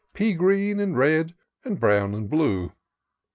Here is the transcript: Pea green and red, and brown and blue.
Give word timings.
Pea 0.13 0.33
green 0.33 0.79
and 0.79 0.97
red, 0.97 1.35
and 1.63 1.79
brown 1.79 2.15
and 2.15 2.27
blue. 2.27 2.71